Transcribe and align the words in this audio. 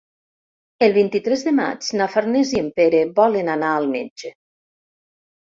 El 0.85 0.95
vint-i-tres 0.95 1.43
de 1.47 1.53
maig 1.57 1.89
na 1.99 2.07
Farners 2.15 2.55
i 2.57 2.63
en 2.63 2.73
Pere 2.81 3.03
volen 3.21 3.53
anar 3.59 3.71
al 3.75 3.87
metge. 3.95 4.35